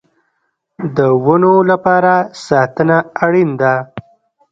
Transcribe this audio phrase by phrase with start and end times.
[0.95, 2.13] د ونو لپاره
[2.47, 3.73] ساتنه اړین ده